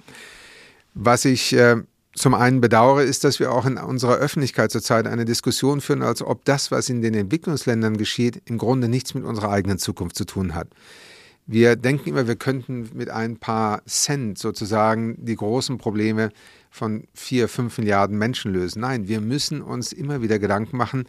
Was 0.95 1.25
ich 1.25 1.53
äh, 1.55 1.77
zum 2.15 2.35
einen 2.35 2.61
bedauere, 2.61 3.03
ist, 3.03 3.25
dass 3.25 3.41
wir 3.41 3.53
auch 3.53 3.65
in 3.65 3.79
unserer 3.79 4.17
Öffentlichkeit 4.17 4.71
zurzeit 4.71 5.07
eine 5.07 5.25
Diskussion 5.25 5.81
führen, 5.81 6.03
als 6.03 6.23
ob 6.23 6.45
das, 6.45 6.71
was 6.71 6.89
in 6.89 7.01
den 7.01 7.15
Entwicklungsländern 7.15 7.97
geschieht, 7.97 8.43
im 8.45 8.59
Grunde 8.59 8.89
nichts 8.89 9.15
mit 9.15 9.25
unserer 9.25 9.51
eigenen 9.51 9.79
Zukunft 9.79 10.17
zu 10.17 10.25
tun 10.25 10.55
hat. 10.55 10.69
Wir 11.47 11.77
denken 11.77 12.11
immer, 12.11 12.29
wir 12.29 12.37
könnten 12.37 12.91
mit 12.93 13.09
ein 13.09 13.39
paar 13.39 13.83
Cent 13.87 14.39
sozusagen 14.39 15.17
die 15.25 15.37
großen 15.37 15.79
Probleme 15.79 16.29
von 16.71 17.05
vier, 17.15 17.49
fünf 17.49 17.79
Milliarden 17.79 18.19
Menschen 18.19 18.53
lösen. 18.53 18.81
Nein, 18.81 19.09
wir 19.09 19.23
müssen 19.23 19.63
uns 19.63 19.93
immer 19.93 20.21
wieder 20.21 20.39
Gedanken 20.39 20.77
machen, 20.77 21.07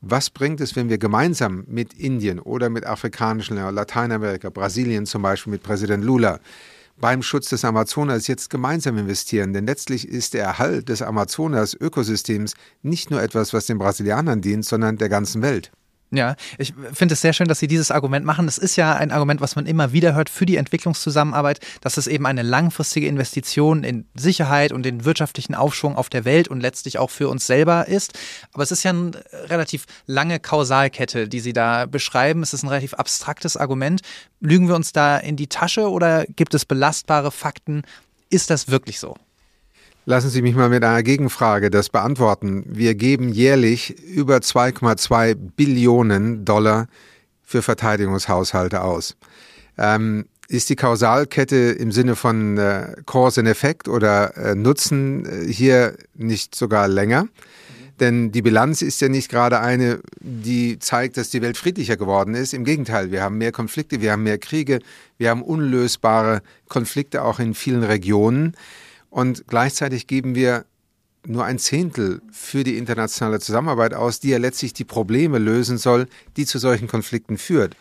was 0.00 0.30
bringt 0.30 0.60
es, 0.60 0.76
wenn 0.76 0.88
wir 0.88 0.98
gemeinsam 0.98 1.64
mit 1.66 1.94
Indien 1.94 2.38
oder 2.38 2.70
mit 2.70 2.86
afrikanischen 2.86 3.56
Ländern, 3.56 3.74
Lateinamerika, 3.74 4.50
Brasilien 4.50 5.06
zum 5.06 5.22
Beispiel 5.22 5.52
mit 5.52 5.62
Präsident 5.62 6.04
Lula, 6.04 6.40
beim 6.98 7.22
Schutz 7.22 7.48
des 7.48 7.64
Amazonas 7.64 8.26
jetzt 8.26 8.50
gemeinsam 8.50 8.98
investieren. 8.98 9.52
Denn 9.52 9.66
letztlich 9.66 10.06
ist 10.08 10.34
der 10.34 10.44
Erhalt 10.44 10.88
des 10.88 11.02
Amazonas-Ökosystems 11.02 12.54
nicht 12.82 13.10
nur 13.10 13.22
etwas, 13.22 13.52
was 13.52 13.66
den 13.66 13.78
Brasilianern 13.78 14.40
dient, 14.40 14.64
sondern 14.64 14.96
der 14.96 15.08
ganzen 15.08 15.42
Welt. 15.42 15.70
Ja, 16.12 16.34
ich 16.58 16.74
finde 16.92 17.12
es 17.12 17.20
sehr 17.20 17.32
schön, 17.32 17.46
dass 17.46 17.60
Sie 17.60 17.68
dieses 17.68 17.92
Argument 17.92 18.26
machen. 18.26 18.48
Es 18.48 18.58
ist 18.58 18.74
ja 18.74 18.96
ein 18.96 19.12
Argument, 19.12 19.40
was 19.40 19.54
man 19.54 19.66
immer 19.66 19.92
wieder 19.92 20.12
hört 20.12 20.28
für 20.28 20.44
die 20.44 20.56
Entwicklungszusammenarbeit, 20.56 21.60
dass 21.82 21.98
es 21.98 22.08
eben 22.08 22.26
eine 22.26 22.42
langfristige 22.42 23.06
Investition 23.06 23.84
in 23.84 24.06
Sicherheit 24.16 24.72
und 24.72 24.82
den 24.82 25.04
wirtschaftlichen 25.04 25.54
Aufschwung 25.54 25.94
auf 25.94 26.08
der 26.08 26.24
Welt 26.24 26.48
und 26.48 26.60
letztlich 26.60 26.98
auch 26.98 27.10
für 27.10 27.28
uns 27.28 27.46
selber 27.46 27.86
ist. 27.86 28.18
Aber 28.52 28.64
es 28.64 28.72
ist 28.72 28.82
ja 28.82 28.90
eine 28.90 29.12
relativ 29.32 29.86
lange 30.06 30.40
Kausalkette, 30.40 31.28
die 31.28 31.38
Sie 31.38 31.52
da 31.52 31.86
beschreiben. 31.86 32.42
Es 32.42 32.54
ist 32.54 32.64
ein 32.64 32.68
relativ 32.68 32.94
abstraktes 32.94 33.56
Argument. 33.56 34.00
Lügen 34.40 34.66
wir 34.66 34.74
uns 34.74 34.92
da 34.92 35.16
in 35.16 35.36
die 35.36 35.46
Tasche 35.46 35.88
oder 35.88 36.24
gibt 36.26 36.54
es 36.54 36.64
belastbare 36.64 37.30
Fakten? 37.30 37.82
Ist 38.30 38.50
das 38.50 38.68
wirklich 38.68 38.98
so? 38.98 39.14
Lassen 40.06 40.30
Sie 40.30 40.42
mich 40.42 40.54
mal 40.54 40.70
mit 40.70 40.82
einer 40.82 41.02
Gegenfrage 41.02 41.70
das 41.70 41.90
beantworten. 41.90 42.64
Wir 42.66 42.94
geben 42.94 43.28
jährlich 43.28 43.98
über 44.02 44.38
2,2 44.38 45.34
Billionen 45.34 46.44
Dollar 46.44 46.86
für 47.42 47.62
Verteidigungshaushalte 47.62 48.82
aus. 48.82 49.16
Ähm, 49.76 50.24
ist 50.48 50.70
die 50.70 50.76
Kausalkette 50.76 51.56
im 51.56 51.92
Sinne 51.92 52.16
von 52.16 52.58
äh, 52.58 52.96
Cause 53.06 53.40
and 53.40 53.48
Effect 53.48 53.88
oder 53.88 54.36
äh, 54.36 54.54
Nutzen 54.54 55.26
äh, 55.26 55.52
hier 55.52 55.96
nicht 56.14 56.54
sogar 56.54 56.88
länger? 56.88 57.28
Denn 58.00 58.32
die 58.32 58.40
Bilanz 58.40 58.80
ist 58.80 59.00
ja 59.02 59.08
nicht 59.08 59.30
gerade 59.30 59.60
eine, 59.60 60.00
die 60.20 60.78
zeigt, 60.78 61.18
dass 61.18 61.28
die 61.28 61.42
Welt 61.42 61.58
friedlicher 61.58 61.98
geworden 61.98 62.34
ist. 62.34 62.54
Im 62.54 62.64
Gegenteil, 62.64 63.12
wir 63.12 63.22
haben 63.22 63.36
mehr 63.36 63.52
Konflikte, 63.52 64.00
wir 64.00 64.12
haben 64.12 64.22
mehr 64.22 64.38
Kriege, 64.38 64.80
wir 65.18 65.28
haben 65.28 65.42
unlösbare 65.42 66.40
Konflikte 66.68 67.22
auch 67.22 67.38
in 67.38 67.52
vielen 67.52 67.84
Regionen. 67.84 68.56
Und 69.10 69.44
gleichzeitig 69.48 70.06
geben 70.06 70.34
wir 70.34 70.64
nur 71.26 71.44
ein 71.44 71.58
Zehntel 71.58 72.22
für 72.32 72.64
die 72.64 72.78
internationale 72.78 73.40
Zusammenarbeit 73.40 73.92
aus, 73.92 74.20
die 74.20 74.30
ja 74.30 74.38
letztlich 74.38 74.72
die 74.72 74.84
Probleme 74.84 75.38
lösen 75.38 75.76
soll, 75.76 76.06
die 76.36 76.46
zu 76.46 76.58
solchen 76.58 76.88
Konflikten 76.88 77.36
führt. 77.36 77.76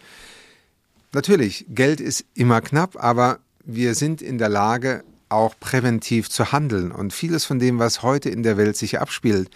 Natürlich, 1.13 1.65
Geld 1.69 2.01
ist 2.01 2.25
immer 2.33 2.61
knapp, 2.61 3.01
aber 3.01 3.39
wir 3.63 3.95
sind 3.95 4.21
in 4.21 4.37
der 4.37 4.49
Lage, 4.49 5.03
auch 5.29 5.55
präventiv 5.59 6.29
zu 6.29 6.51
handeln. 6.51 6.91
Und 6.91 7.13
vieles 7.13 7.45
von 7.45 7.59
dem, 7.59 7.79
was 7.79 8.01
heute 8.01 8.29
in 8.29 8.43
der 8.43 8.57
Welt 8.57 8.75
sich 8.75 8.99
abspielt, 8.99 9.49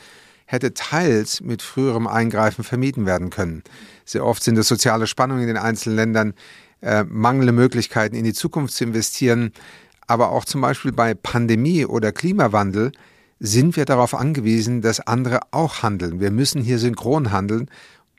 hätte 0.45 0.73
teils 0.73 1.41
mit 1.41 1.61
früherem 1.61 2.07
Eingreifen 2.07 2.63
vermieden 2.63 3.05
werden 3.05 3.31
können. 3.31 3.63
Sehr 4.05 4.25
oft 4.25 4.43
sind 4.43 4.57
es 4.57 4.67
soziale 4.67 5.07
Spannungen 5.07 5.41
in 5.41 5.47
den 5.47 5.57
einzelnen 5.57 5.95
Ländern, 5.95 6.33
äh, 6.81 7.03
mangelnde 7.05 7.53
Möglichkeiten 7.53 8.15
in 8.15 8.23
die 8.23 8.33
Zukunft 8.33 8.75
zu 8.75 8.83
investieren, 8.83 9.51
aber 10.07 10.31
auch 10.31 10.45
zum 10.45 10.61
Beispiel 10.61 10.91
bei 10.91 11.13
Pandemie 11.13 11.85
oder 11.85 12.11
Klimawandel 12.11 12.91
sind 13.39 13.75
wir 13.75 13.85
darauf 13.85 14.13
angewiesen, 14.13 14.81
dass 14.81 14.99
andere 14.99 15.41
auch 15.51 15.83
handeln. 15.83 16.19
Wir 16.19 16.31
müssen 16.31 16.61
hier 16.61 16.79
synchron 16.79 17.31
handeln 17.31 17.69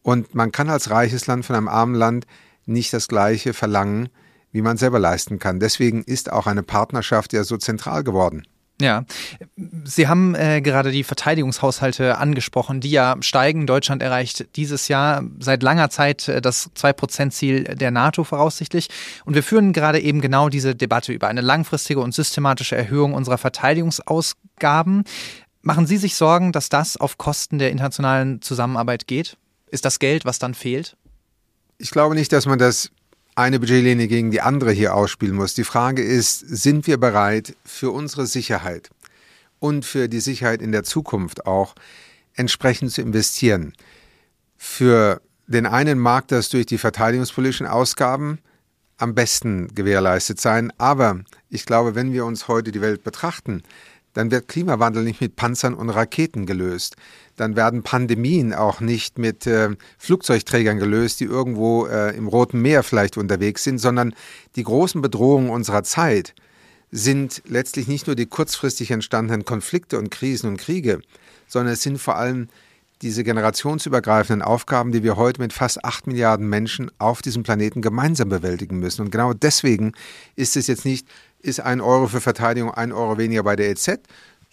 und 0.02 0.34
man 0.34 0.52
kann 0.52 0.68
als 0.68 0.90
reiches 0.90 1.26
Land 1.26 1.46
von 1.46 1.56
einem 1.56 1.68
armen 1.68 1.94
Land 1.94 2.26
nicht 2.66 2.92
das 2.92 3.08
Gleiche 3.08 3.54
verlangen, 3.54 4.08
wie 4.52 4.62
man 4.62 4.76
selber 4.76 4.98
leisten 4.98 5.38
kann. 5.38 5.60
Deswegen 5.60 6.02
ist 6.02 6.30
auch 6.30 6.46
eine 6.46 6.62
Partnerschaft 6.62 7.32
ja 7.32 7.42
so 7.42 7.56
zentral 7.56 8.04
geworden. 8.04 8.46
Ja, 8.80 9.04
Sie 9.84 10.08
haben 10.08 10.34
äh, 10.34 10.60
gerade 10.60 10.90
die 10.90 11.04
Verteidigungshaushalte 11.04 12.18
angesprochen, 12.18 12.80
die 12.80 12.90
ja 12.90 13.14
steigen. 13.20 13.68
Deutschland 13.68 14.02
erreicht 14.02 14.56
dieses 14.56 14.88
Jahr 14.88 15.22
seit 15.38 15.62
langer 15.62 15.90
Zeit 15.90 16.26
äh, 16.28 16.40
das 16.40 16.70
2-Prozent-Ziel 16.74 17.64
der 17.64 17.92
NATO 17.92 18.24
voraussichtlich. 18.24 18.88
Und 19.24 19.34
wir 19.34 19.44
führen 19.44 19.72
gerade 19.72 20.00
eben 20.00 20.20
genau 20.20 20.48
diese 20.48 20.74
Debatte 20.74 21.12
über 21.12 21.28
eine 21.28 21.40
langfristige 21.40 22.00
und 22.00 22.14
systematische 22.14 22.74
Erhöhung 22.74 23.14
unserer 23.14 23.38
Verteidigungsausgaben. 23.38 25.04
Machen 25.62 25.86
Sie 25.86 25.96
sich 25.96 26.16
Sorgen, 26.16 26.50
dass 26.50 26.68
das 26.68 26.96
auf 26.96 27.16
Kosten 27.16 27.58
der 27.58 27.70
internationalen 27.70 28.42
Zusammenarbeit 28.42 29.06
geht? 29.06 29.36
Ist 29.70 29.84
das 29.84 30.00
Geld, 30.00 30.24
was 30.24 30.40
dann 30.40 30.52
fehlt? 30.52 30.96
Ich 31.78 31.90
glaube 31.90 32.16
nicht, 32.16 32.32
dass 32.32 32.46
man 32.46 32.58
das 32.58 32.90
eine 33.34 33.58
Budgetlinie 33.58 34.06
gegen 34.08 34.30
die 34.30 34.40
andere 34.40 34.72
hier 34.72 34.94
ausspielen 34.94 35.34
muss. 35.34 35.54
Die 35.54 35.64
Frage 35.64 36.02
ist, 36.02 36.38
sind 36.40 36.86
wir 36.86 36.98
bereit 36.98 37.56
für 37.64 37.90
unsere 37.90 38.26
Sicherheit 38.26 38.90
und 39.58 39.84
für 39.84 40.08
die 40.08 40.20
Sicherheit 40.20 40.62
in 40.62 40.72
der 40.72 40.84
Zukunft 40.84 41.46
auch 41.46 41.74
entsprechend 42.34 42.92
zu 42.92 43.02
investieren? 43.02 43.72
Für 44.56 45.20
den 45.46 45.66
einen 45.66 45.98
mag 45.98 46.28
das 46.28 46.48
durch 46.48 46.66
die 46.66 46.78
verteidigungspolitischen 46.78 47.66
Ausgaben 47.66 48.38
am 48.96 49.14
besten 49.14 49.74
gewährleistet 49.74 50.40
sein, 50.40 50.72
aber 50.78 51.20
ich 51.50 51.66
glaube, 51.66 51.94
wenn 51.94 52.12
wir 52.12 52.24
uns 52.24 52.46
heute 52.46 52.70
die 52.70 52.80
Welt 52.80 53.02
betrachten, 53.02 53.62
dann 54.12 54.30
wird 54.30 54.46
Klimawandel 54.46 55.02
nicht 55.02 55.20
mit 55.20 55.34
Panzern 55.34 55.74
und 55.74 55.90
Raketen 55.90 56.46
gelöst 56.46 56.96
dann 57.36 57.56
werden 57.56 57.82
Pandemien 57.82 58.54
auch 58.54 58.80
nicht 58.80 59.18
mit 59.18 59.46
äh, 59.46 59.70
Flugzeugträgern 59.98 60.78
gelöst, 60.78 61.20
die 61.20 61.24
irgendwo 61.24 61.86
äh, 61.86 62.16
im 62.16 62.28
Roten 62.28 62.60
Meer 62.60 62.82
vielleicht 62.82 63.16
unterwegs 63.16 63.64
sind, 63.64 63.78
sondern 63.78 64.14
die 64.56 64.64
großen 64.64 65.02
Bedrohungen 65.02 65.50
unserer 65.50 65.82
Zeit 65.82 66.34
sind 66.90 67.42
letztlich 67.46 67.88
nicht 67.88 68.06
nur 68.06 68.14
die 68.14 68.26
kurzfristig 68.26 68.92
entstandenen 68.92 69.44
Konflikte 69.44 69.98
und 69.98 70.10
Krisen 70.10 70.48
und 70.48 70.58
Kriege, 70.58 71.00
sondern 71.48 71.72
es 71.72 71.82
sind 71.82 71.98
vor 71.98 72.16
allem 72.16 72.48
diese 73.02 73.24
generationsübergreifenden 73.24 74.42
Aufgaben, 74.42 74.92
die 74.92 75.02
wir 75.02 75.16
heute 75.16 75.40
mit 75.40 75.52
fast 75.52 75.84
acht 75.84 76.06
Milliarden 76.06 76.48
Menschen 76.48 76.90
auf 76.98 77.20
diesem 77.20 77.42
Planeten 77.42 77.82
gemeinsam 77.82 78.28
bewältigen 78.28 78.78
müssen. 78.78 79.02
Und 79.02 79.10
genau 79.10 79.32
deswegen 79.34 79.92
ist 80.36 80.56
es 80.56 80.68
jetzt 80.68 80.84
nicht, 80.84 81.06
ist 81.40 81.60
ein 81.60 81.80
Euro 81.80 82.06
für 82.06 82.20
Verteidigung 82.20 82.72
ein 82.72 82.92
Euro 82.92 83.18
weniger 83.18 83.42
bei 83.42 83.56
der 83.56 83.70
EZ, 83.70 84.00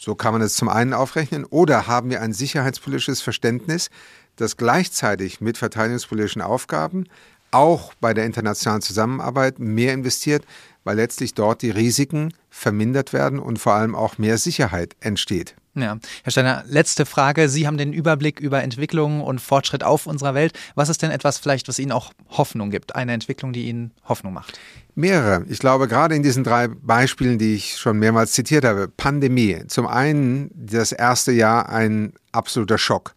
so 0.02 0.16
kann 0.16 0.34
man 0.34 0.42
es 0.42 0.56
zum 0.56 0.68
einen 0.68 0.94
aufrechnen. 0.94 1.46
Oder 1.46 1.86
haben 1.86 2.10
wir 2.10 2.22
ein 2.22 2.34
sicherheitspolitisches 2.34 3.22
Verständnis, 3.22 3.92
das 4.36 4.58
gleichzeitig 4.58 5.42
mit 5.42 5.60
verteidigungspolitischen 5.60 6.42
Aufgaben 6.42 7.06
auch 7.52 7.94
bei 8.02 8.14
der 8.14 8.26
internationalen 8.26 8.82
Zusammenarbeit 8.82 9.60
mehr 9.60 9.94
investiert, 9.94 10.44
weil 10.84 10.96
letztlich 10.96 11.36
dort 11.36 11.62
die 11.62 11.70
Risiken 11.70 12.34
vermindert 12.50 13.14
werden 13.14 13.38
und 13.38 13.60
vor 13.60 13.74
allem 13.74 13.94
auch 13.94 14.18
mehr 14.18 14.40
Sicherheit 14.40 14.96
entsteht. 15.02 15.56
Ja, 15.74 15.98
Herr 16.24 16.32
Steiner, 16.32 16.66
letzte 16.68 17.06
Frage. 17.06 17.48
Sie 17.48 17.66
haben 17.66 17.78
den 17.78 17.94
Überblick 17.94 18.42
über 18.42 18.62
Entwicklungen 18.62 19.22
und 19.22 19.40
Fortschritt 19.40 19.86
auf 19.86 20.06
unserer 20.06 20.34
Welt. 20.34 20.52
Was 20.76 20.90
ist 20.90 21.02
denn 21.02 21.12
etwas 21.12 21.38
vielleicht, 21.38 21.70
was 21.70 21.80
Ihnen 21.80 21.94
auch 21.94 22.12
Hoffnung 22.30 22.72
gibt? 22.72 22.94
Eine 22.96 23.14
Entwicklung, 23.14 23.54
die 23.54 23.70
Ihnen 23.70 23.92
Hoffnung 24.04 24.34
macht? 24.34 24.60
Mehrere. 24.96 25.46
Ich 25.48 25.60
glaube, 25.60 25.88
gerade 25.88 26.14
in 26.14 26.24
diesen 26.24 26.44
drei 26.44 26.68
Beispielen, 26.68 27.38
die 27.38 27.56
ich 27.56 27.78
schon 27.78 28.00
mehrmals 28.00 28.34
zitiert 28.34 28.66
habe. 28.66 28.90
Pandemie. 28.90 29.64
Zum 29.68 29.88
einen 29.88 30.52
das 30.54 30.92
erste 30.92 31.32
Jahr 31.32 31.70
ein 31.70 32.14
absoluter 32.34 32.78
Schock. 32.78 33.16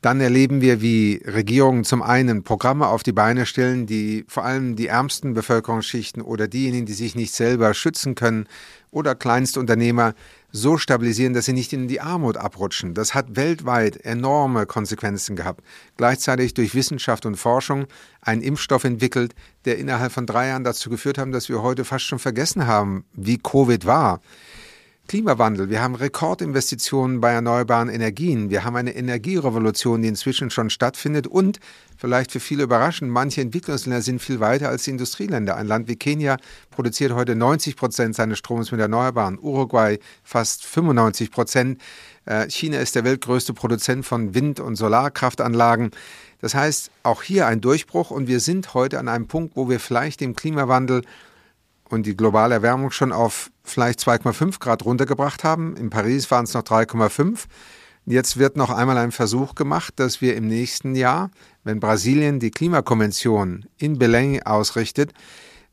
Dann 0.00 0.20
erleben 0.20 0.60
wir, 0.60 0.82
wie 0.82 1.22
Regierungen 1.24 1.82
zum 1.82 2.02
einen 2.02 2.44
Programme 2.44 2.88
auf 2.88 3.02
die 3.02 3.12
Beine 3.12 3.46
stellen, 3.46 3.86
die 3.86 4.26
vor 4.28 4.44
allem 4.44 4.76
die 4.76 4.88
ärmsten 4.88 5.32
Bevölkerungsschichten 5.32 6.22
oder 6.22 6.46
diejenigen, 6.46 6.84
die 6.84 6.92
sich 6.92 7.14
nicht 7.14 7.32
selber 7.32 7.72
schützen 7.72 8.14
können 8.14 8.46
oder 8.90 9.14
Kleinstunternehmer 9.14 10.14
so 10.56 10.78
stabilisieren, 10.78 11.34
dass 11.34 11.46
sie 11.46 11.52
nicht 11.52 11.72
in 11.72 11.88
die 11.88 12.00
Armut 12.00 12.36
abrutschen. 12.36 12.94
Das 12.94 13.12
hat 13.12 13.34
weltweit 13.34 13.96
enorme 13.96 14.66
Konsequenzen 14.66 15.34
gehabt. 15.34 15.64
Gleichzeitig 15.96 16.54
durch 16.54 16.76
Wissenschaft 16.76 17.26
und 17.26 17.34
Forschung 17.34 17.86
einen 18.20 18.40
Impfstoff 18.40 18.84
entwickelt, 18.84 19.34
der 19.64 19.78
innerhalb 19.78 20.12
von 20.12 20.26
drei 20.26 20.48
Jahren 20.48 20.62
dazu 20.62 20.90
geführt 20.90 21.18
hat, 21.18 21.34
dass 21.34 21.48
wir 21.48 21.60
heute 21.60 21.84
fast 21.84 22.04
schon 22.04 22.20
vergessen 22.20 22.68
haben, 22.68 23.04
wie 23.14 23.36
Covid 23.36 23.84
war. 23.84 24.20
Klimawandel, 25.06 25.68
wir 25.68 25.82
haben 25.82 25.96
Rekordinvestitionen 25.96 27.20
bei 27.20 27.32
erneuerbaren 27.32 27.90
Energien, 27.90 28.48
wir 28.48 28.64
haben 28.64 28.74
eine 28.74 28.96
Energierevolution, 28.96 30.00
die 30.00 30.08
inzwischen 30.08 30.48
schon 30.48 30.70
stattfindet 30.70 31.26
und 31.26 31.60
vielleicht 31.98 32.32
für 32.32 32.40
viele 32.40 32.62
überraschend, 32.62 33.10
manche 33.10 33.42
Entwicklungsländer 33.42 34.00
sind 34.00 34.22
viel 34.22 34.40
weiter 34.40 34.70
als 34.70 34.84
die 34.84 34.90
Industrieländer. 34.92 35.56
Ein 35.56 35.66
Land 35.66 35.88
wie 35.88 35.96
Kenia 35.96 36.38
produziert 36.70 37.12
heute 37.12 37.36
90 37.36 37.76
Prozent 37.76 38.16
seines 38.16 38.38
Stroms 38.38 38.72
mit 38.72 38.80
Erneuerbaren, 38.80 39.38
Uruguay 39.38 39.98
fast 40.22 40.64
95 40.64 41.30
Prozent. 41.30 41.82
Äh, 42.24 42.48
China 42.48 42.78
ist 42.78 42.94
der 42.94 43.04
weltgrößte 43.04 43.52
Produzent 43.52 44.06
von 44.06 44.34
Wind- 44.34 44.58
und 44.58 44.76
Solarkraftanlagen. 44.76 45.90
Das 46.40 46.54
heißt, 46.54 46.90
auch 47.02 47.22
hier 47.22 47.46
ein 47.46 47.60
Durchbruch 47.60 48.10
und 48.10 48.26
wir 48.26 48.40
sind 48.40 48.72
heute 48.72 48.98
an 48.98 49.08
einem 49.08 49.26
Punkt, 49.26 49.54
wo 49.54 49.68
wir 49.68 49.80
vielleicht 49.80 50.20
dem 50.20 50.34
Klimawandel 50.34 51.02
und 51.94 52.04
die 52.04 52.16
globale 52.16 52.56
Erwärmung 52.56 52.90
schon 52.90 53.12
auf 53.12 53.50
vielleicht 53.62 54.00
2,5 54.00 54.58
Grad 54.58 54.84
runtergebracht 54.84 55.44
haben. 55.44 55.76
In 55.76 55.88
Paris 55.88 56.30
waren 56.30 56.44
es 56.44 56.52
noch 56.52 56.62
3,5. 56.62 57.44
Jetzt 58.04 58.36
wird 58.36 58.56
noch 58.56 58.70
einmal 58.70 58.98
ein 58.98 59.12
Versuch 59.12 59.54
gemacht, 59.54 59.94
dass 59.96 60.20
wir 60.20 60.36
im 60.36 60.46
nächsten 60.46 60.94
Jahr, 60.94 61.30
wenn 61.62 61.80
Brasilien 61.80 62.38
die 62.38 62.50
Klimakonvention 62.50 63.64
in 63.78 63.98
Belém 63.98 64.42
ausrichtet, 64.44 65.14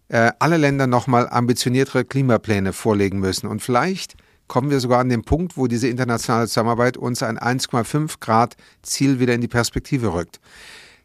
äh, 0.08 0.32
alle 0.40 0.58
Länder 0.58 0.88
nochmal 0.88 1.28
ambitioniertere 1.30 2.06
Klimapläne 2.06 2.72
vorlegen 2.72 3.20
müssen. 3.20 3.48
Und 3.48 3.62
vielleicht 3.62 4.16
kommen 4.48 4.70
wir 4.70 4.80
sogar 4.80 5.00
an 5.00 5.10
den 5.10 5.24
Punkt, 5.24 5.58
wo 5.58 5.68
diese 5.68 5.88
internationale 5.88 6.48
Zusammenarbeit 6.48 6.96
uns 6.96 7.24
ein 7.24 7.38
1,5 7.38 8.20
Grad 8.20 8.56
Ziel 8.82 9.20
wieder 9.20 9.34
in 9.34 9.42
die 9.42 9.48
Perspektive 9.48 10.13
rückt. 10.13 10.40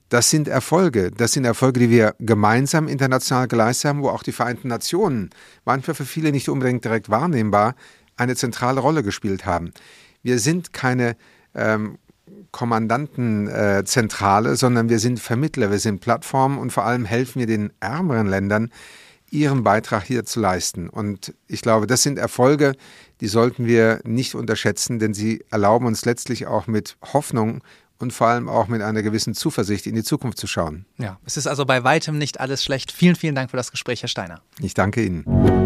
Das 0.09 0.31
sind 0.31 0.47
Erfolge. 0.47 1.11
Das 1.11 1.33
sind 1.33 1.45
Erfolge, 1.45 1.81
die 1.81 1.91
wir 1.91 2.15
gemeinsam 2.21 2.87
international 2.87 3.49
geleistet 3.49 3.89
haben, 3.89 4.03
wo 4.03 4.09
auch 4.09 4.23
die 4.23 4.33
Vereinten 4.33 4.69
Nationen, 4.69 5.31
manchmal 5.65 5.95
für 5.95 6.05
viele 6.05 6.31
nicht 6.31 6.49
unbedingt 6.49 6.85
direkt 6.85 7.11
wahrnehmbar, 7.11 7.75
eine 8.17 8.37
zentrale 8.37 8.81
Rolle 8.81 9.03
gespielt 9.03 9.47
haben. 9.47 9.73
Wir 10.23 10.39
sind 10.39 10.73
keine 10.73 11.17
ähm, 11.55 11.99
Kommandantenzentrale, 12.53 14.51
äh, 14.51 14.57
sondern 14.57 14.89
wir 14.89 14.99
sind 14.99 15.21
Vermittler, 15.21 15.71
wir 15.71 15.79
sind 15.79 16.01
Plattformen 16.01 16.59
und 16.59 16.73
vor 16.73 16.85
allem 16.85 17.05
helfen 17.05 17.41
wir 17.41 17.47
den 17.47 17.73
ärmeren 17.81 18.27
Ländern, 18.27 18.71
ihren 19.31 19.65
Beitrag 19.65 20.05
hier 20.05 20.25
zu 20.25 20.41
leisten. 20.41 20.89
Und 20.89 21.35
ich 21.49 21.61
glaube, 21.61 21.87
das 21.87 22.03
sind 22.03 22.19
Erfolge, 22.19 22.75
die 23.21 23.29
sollten 23.29 23.67
wir 23.67 24.01
nicht 24.05 24.35
unterschätzen, 24.35 24.99
denn 24.99 25.15
sie 25.15 25.45
erlauben 25.51 25.87
uns 25.87 26.05
letztlich 26.05 26.47
auch 26.47 26.67
mit 26.67 26.97
Hoffnung 27.13 27.63
und 27.99 28.13
vor 28.13 28.29
allem 28.29 28.49
auch 28.49 28.69
mit 28.69 28.83
einer 28.83 29.03
gewissen 29.03 29.35
Zuversicht 29.35 29.87
in 29.87 29.95
die 29.95 30.05
Zukunft 30.05 30.39
zu 30.39 30.47
schauen. 30.47 30.87
Ja, 30.99 31.19
es 31.25 31.37
ist 31.37 31.47
also 31.47 31.65
bei 31.65 31.85
weitem 31.85 32.19
nicht 32.19 32.41
alles 32.41 32.63
schlecht. 32.65 32.93
Vielen, 32.93 33.17
vielen 33.17 33.35
Dank 33.35 33.51
für 33.51 33.57
das 33.57 33.71
Gespräch, 33.71 34.03
Herr 34.03 34.09
Steiner. 34.09 34.41
Ich 34.61 34.75
danke 34.75 35.05
Ihnen. 35.05 35.66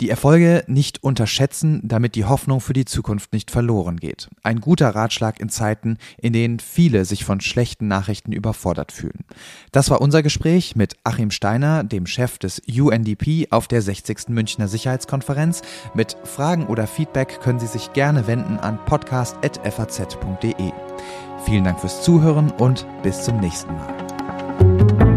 Die 0.00 0.10
Erfolge 0.10 0.62
nicht 0.68 1.02
unterschätzen, 1.02 1.80
damit 1.82 2.14
die 2.14 2.24
Hoffnung 2.24 2.60
für 2.60 2.72
die 2.72 2.84
Zukunft 2.84 3.32
nicht 3.32 3.50
verloren 3.50 3.96
geht. 3.96 4.28
Ein 4.44 4.60
guter 4.60 4.90
Ratschlag 4.90 5.40
in 5.40 5.48
Zeiten, 5.48 5.98
in 6.18 6.32
denen 6.32 6.60
viele 6.60 7.04
sich 7.04 7.24
von 7.24 7.40
schlechten 7.40 7.88
Nachrichten 7.88 8.30
überfordert 8.30 8.92
fühlen. 8.92 9.24
Das 9.72 9.90
war 9.90 10.00
unser 10.00 10.22
Gespräch 10.22 10.76
mit 10.76 10.94
Achim 11.02 11.32
Steiner, 11.32 11.82
dem 11.82 12.06
Chef 12.06 12.38
des 12.38 12.62
UNDP 12.68 13.48
auf 13.50 13.66
der 13.66 13.82
60. 13.82 14.28
Münchner 14.28 14.68
Sicherheitskonferenz. 14.68 15.62
Mit 15.94 16.16
Fragen 16.22 16.66
oder 16.66 16.86
Feedback 16.86 17.40
können 17.40 17.58
Sie 17.58 17.66
sich 17.66 17.92
gerne 17.92 18.28
wenden 18.28 18.58
an 18.58 18.78
podcast.faz.de. 18.84 20.72
Vielen 21.44 21.64
Dank 21.64 21.80
fürs 21.80 22.02
Zuhören 22.02 22.52
und 22.52 22.86
bis 23.02 23.24
zum 23.24 23.40
nächsten 23.40 23.72
Mal. 23.74 25.07